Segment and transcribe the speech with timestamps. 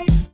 [0.00, 0.30] Bye.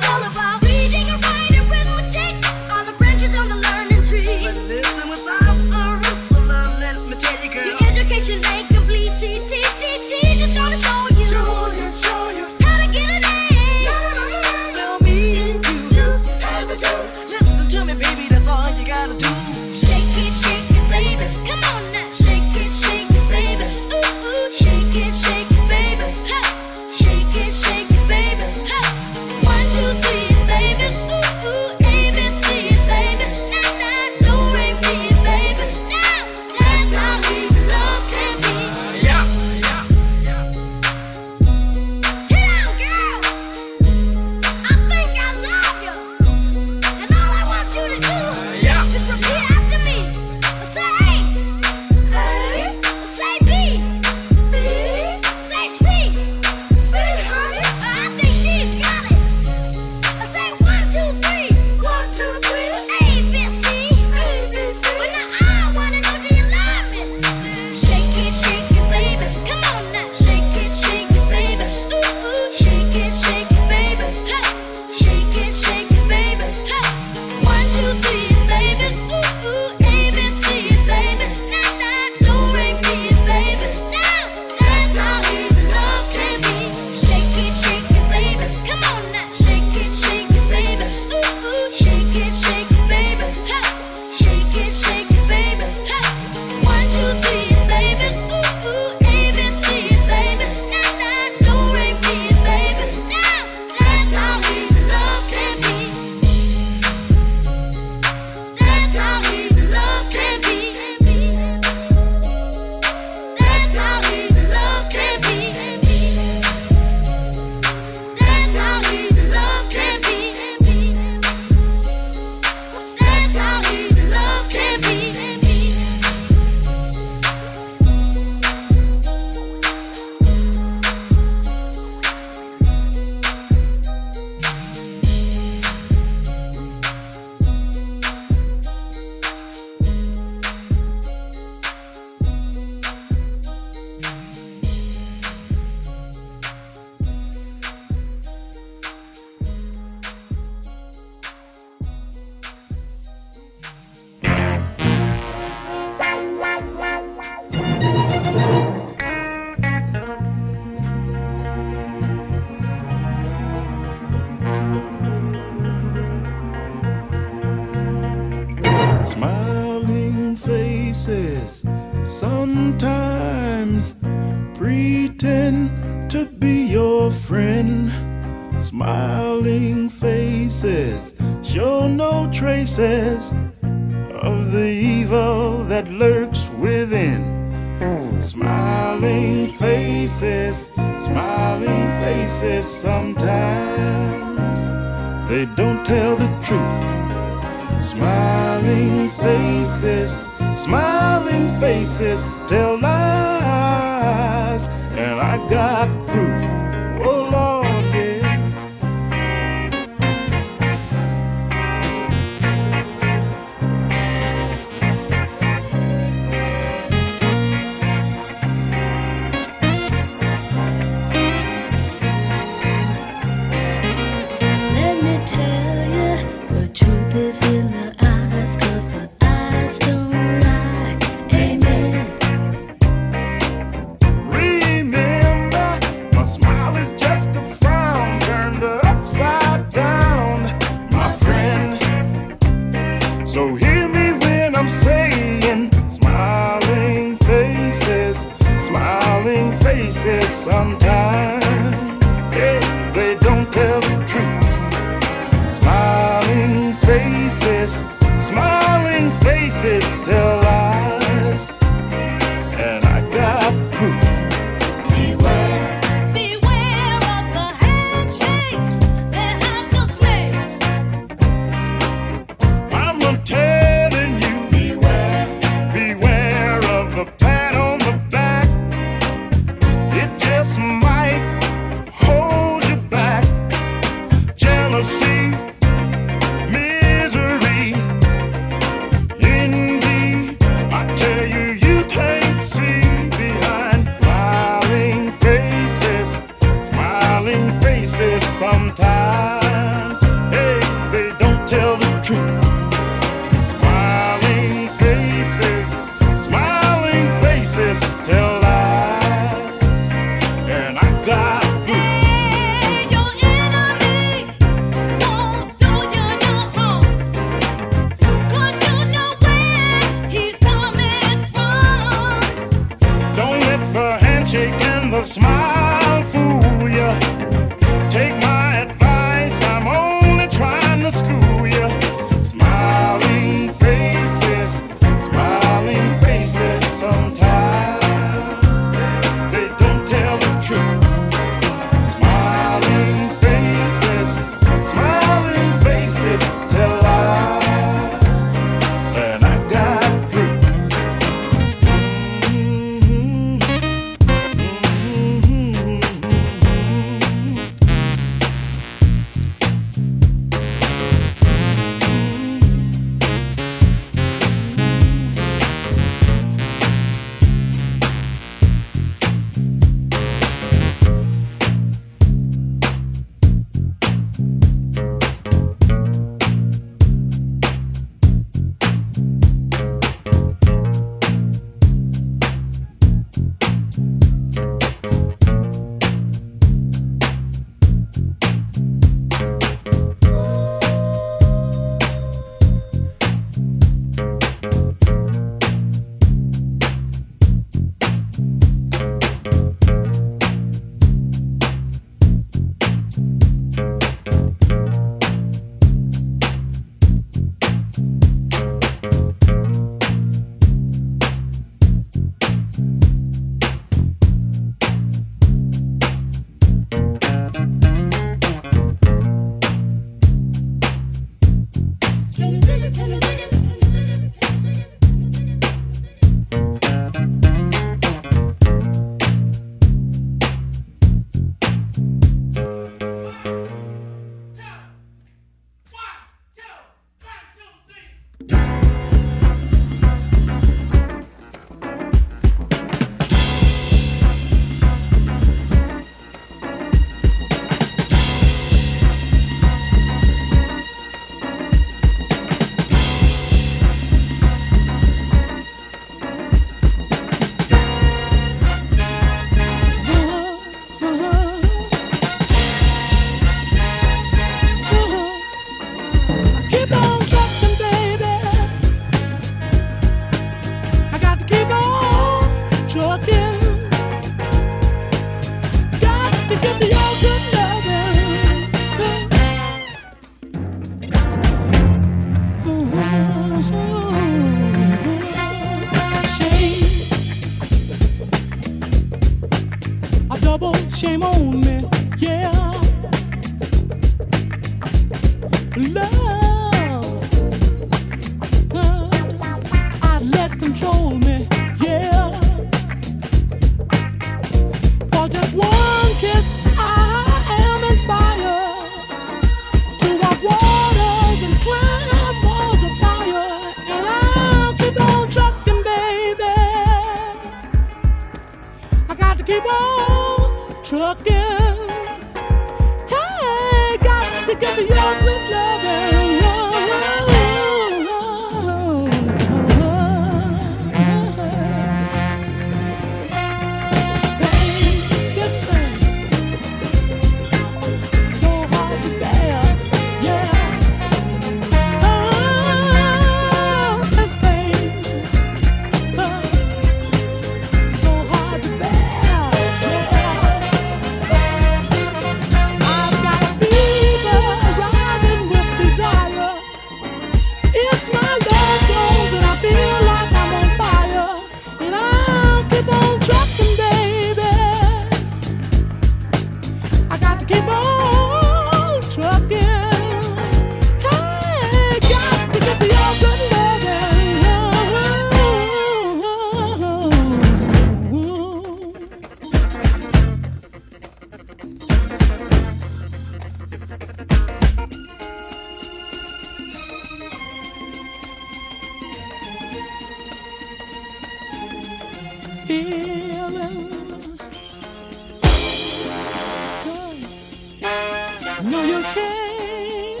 [598.44, 600.00] No, you can't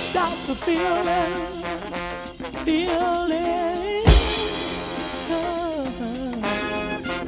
[0.00, 1.62] stop the feeling,
[2.64, 4.04] feeling.
[5.30, 5.84] Oh,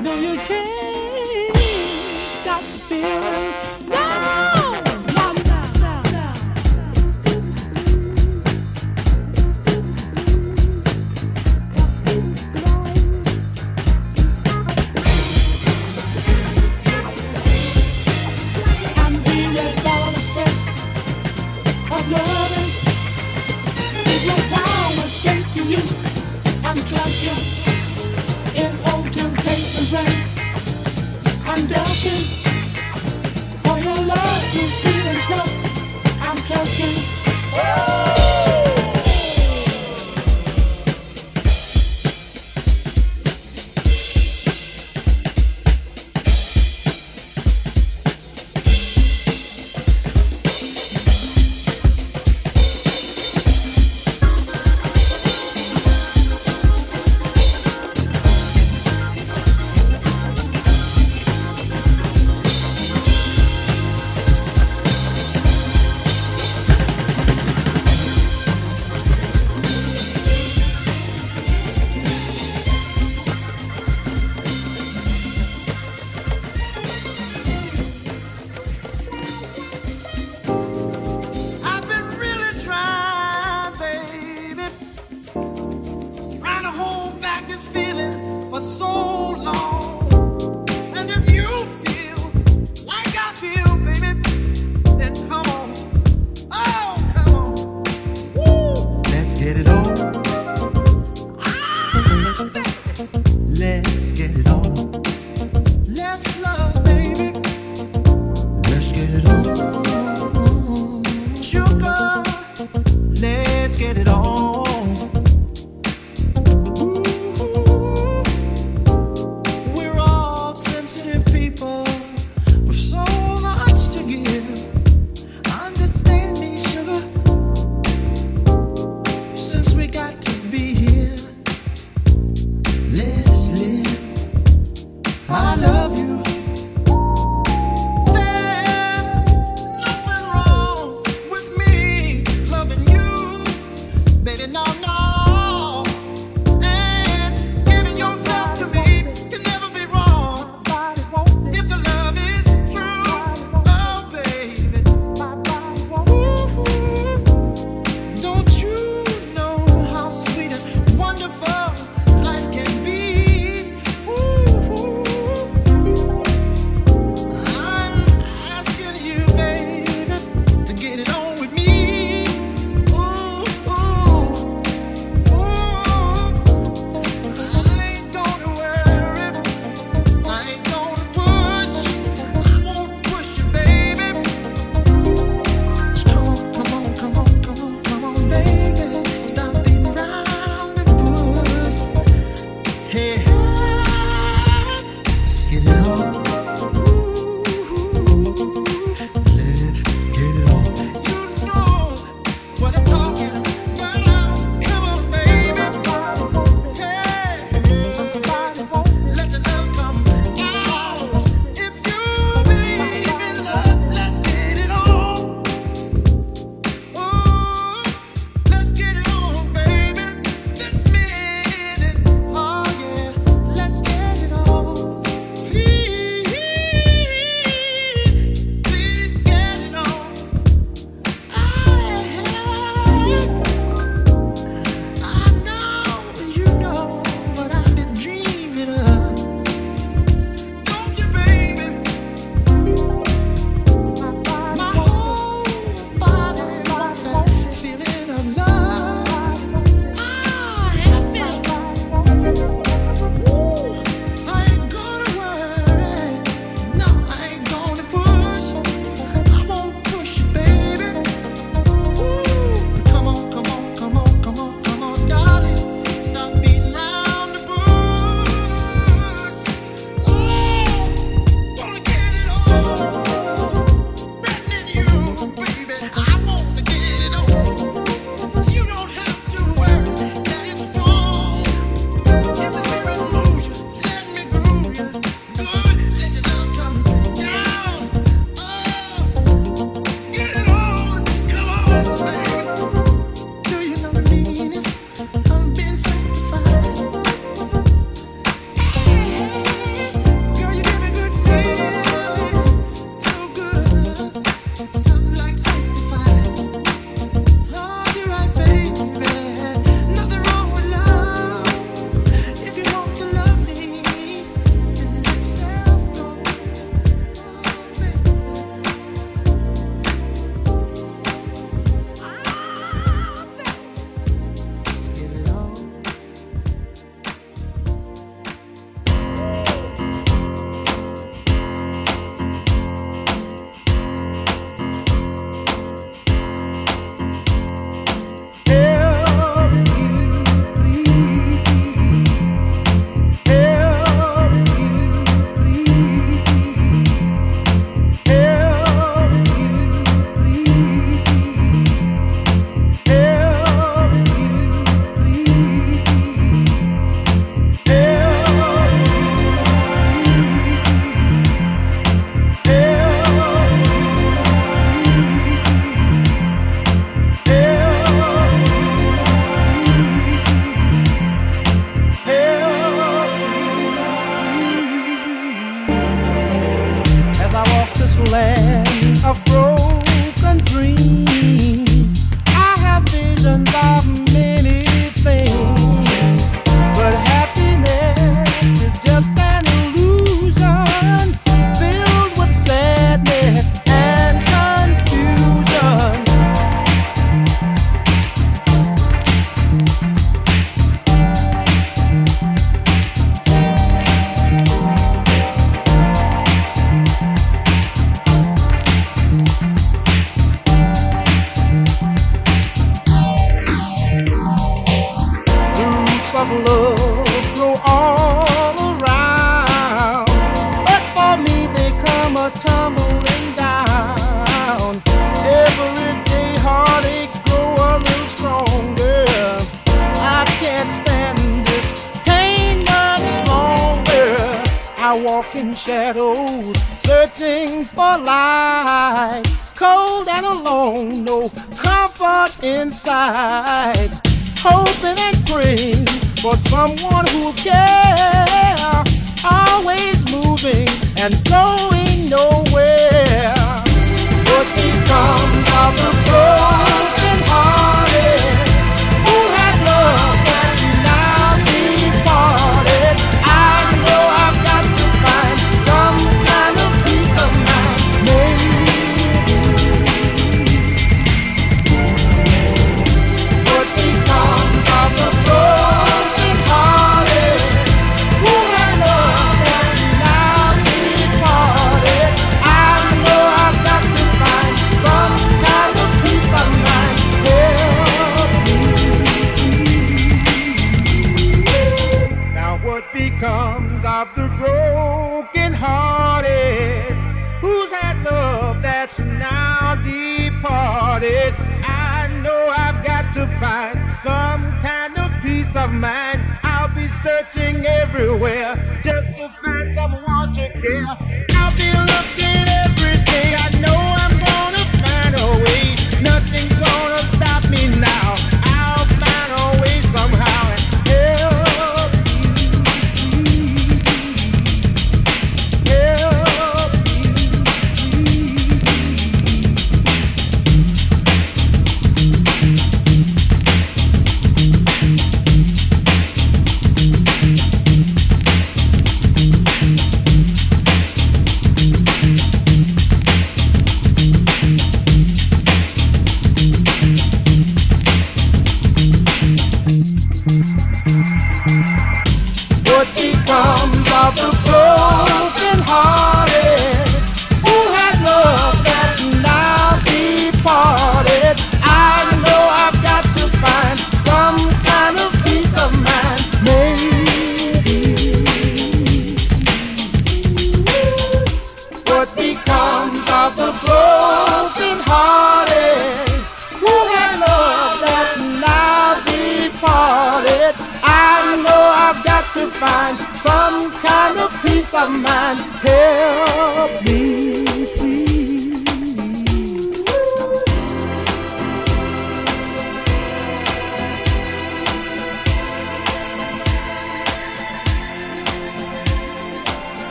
[0.00, 1.56] no, you can't
[2.32, 3.47] stop the feeling.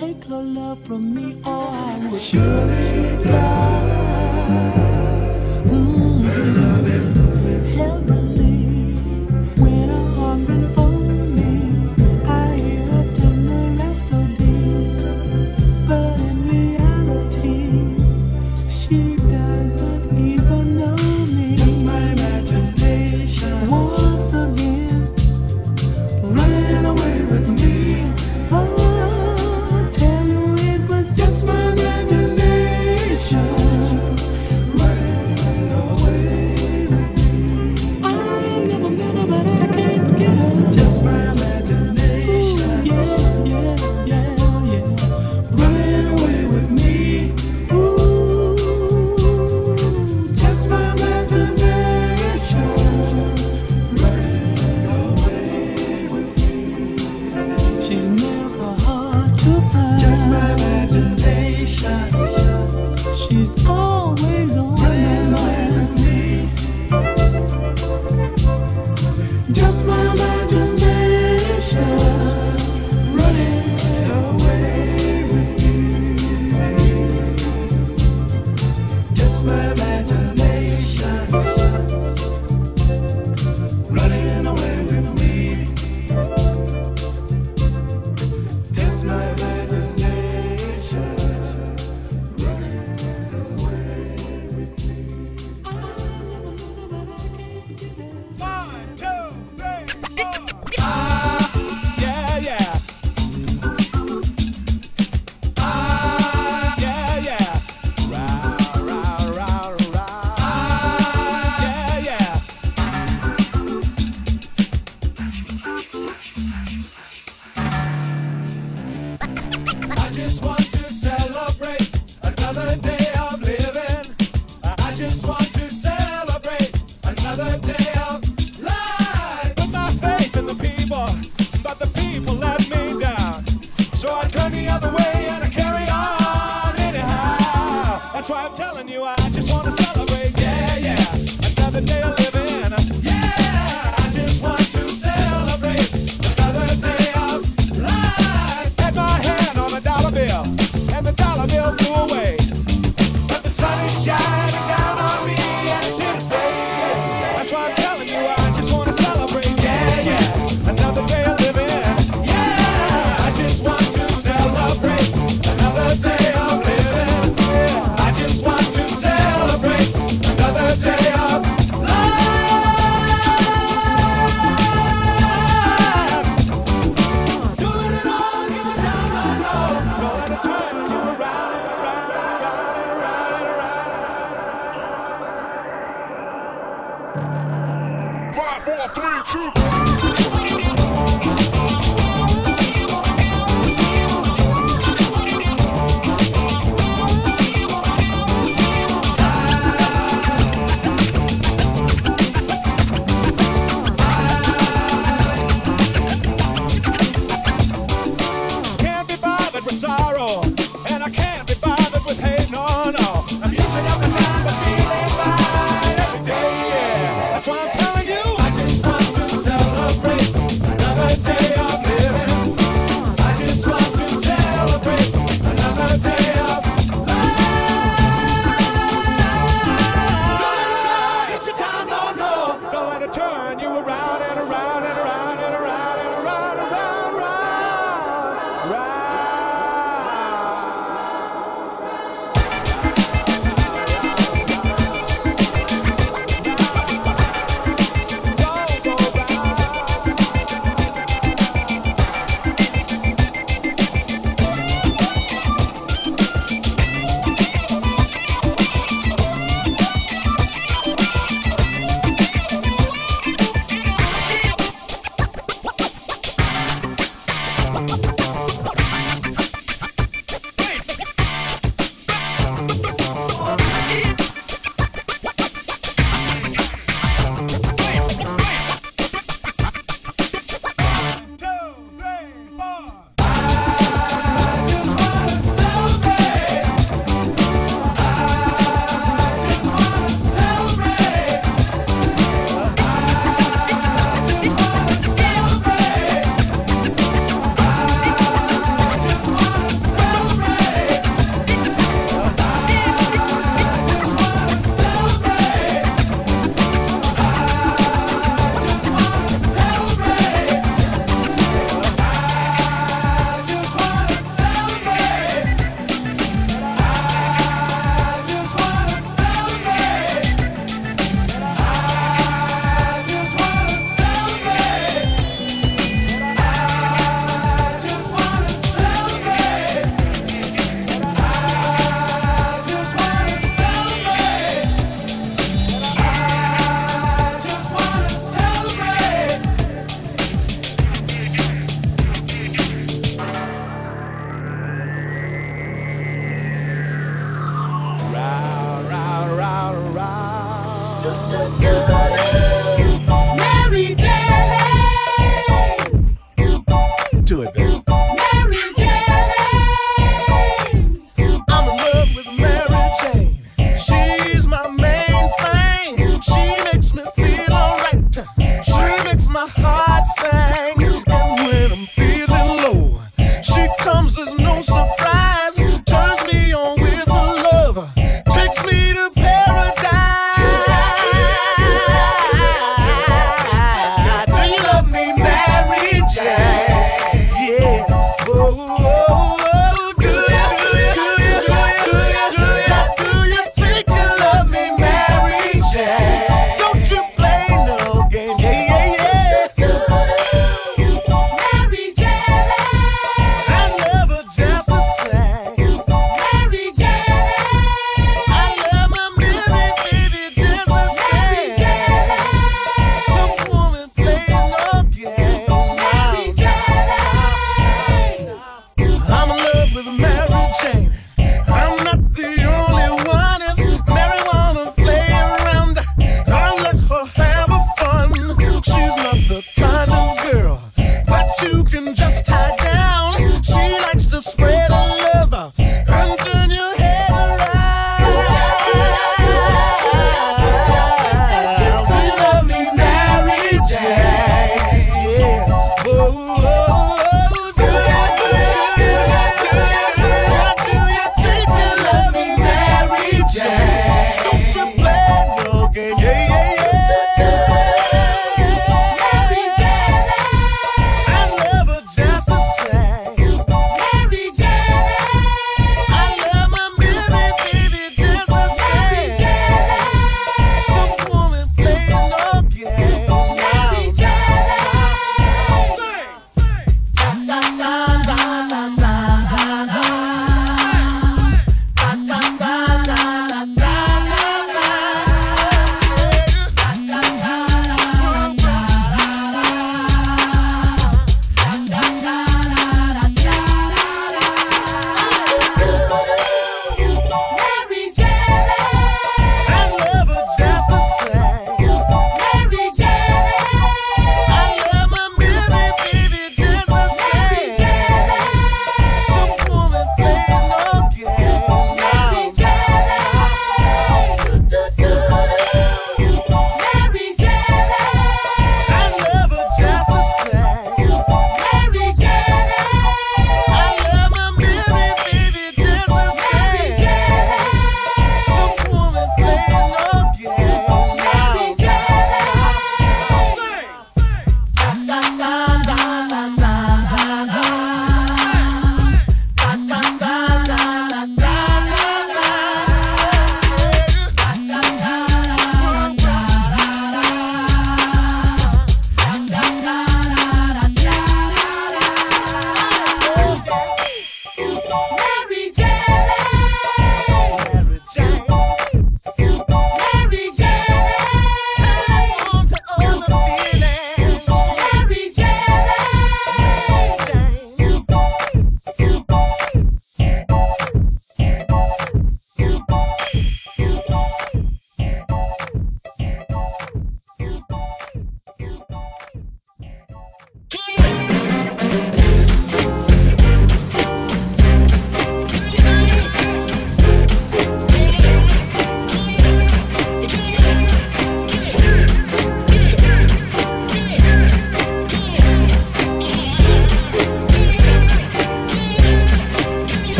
[0.00, 4.79] take her love from me or I would surely die.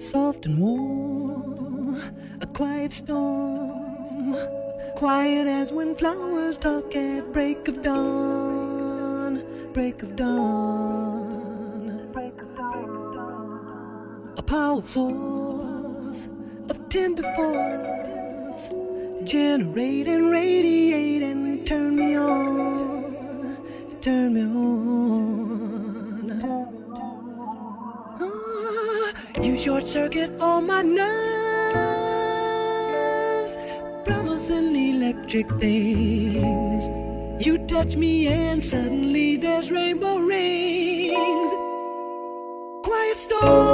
[0.00, 2.00] Soft and warm,
[2.40, 4.34] a quiet storm,
[4.96, 9.44] quiet as when flowers talk at break of dawn,
[9.74, 12.10] break of dawn.
[14.38, 16.28] A power source
[16.70, 18.70] of tender force,
[19.24, 23.58] generate and radiate and turn me on,
[24.00, 25.29] turn me on.
[29.70, 31.06] Short circuit all my nerves,
[34.04, 36.88] promising electric things.
[37.46, 41.52] You touch me and suddenly there's rainbow rings.
[42.82, 43.69] Quiet storm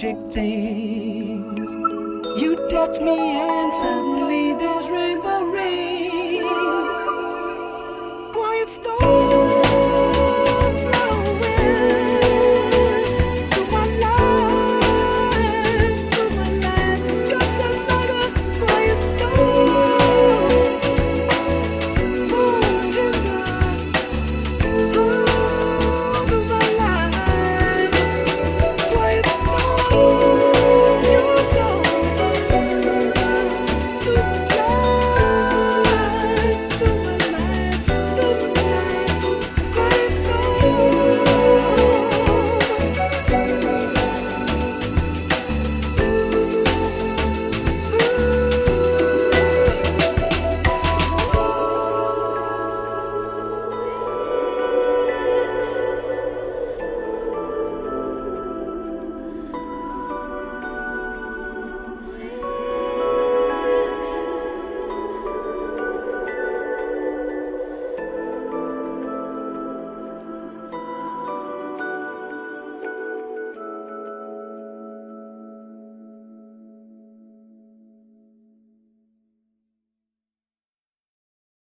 [0.00, 1.72] things.
[2.40, 5.44] You touch me and suddenly there's rainbow